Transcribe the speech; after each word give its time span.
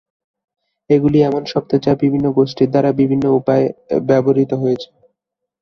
এগুলি 0.89 1.17
এমন 1.21 1.43
শব্দ 1.45 1.71
যা 1.85 1.93
বিভিন্ন 2.03 2.25
গোষ্ঠীর 2.37 2.69
দ্বারা 2.71 2.89
বিভিন্ন 2.99 3.25
উপায়ে 3.39 3.65
ব্যবহৃত 4.09 4.51
হয়েছে। 4.61 4.89